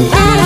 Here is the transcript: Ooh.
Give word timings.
Ooh. 0.00 0.37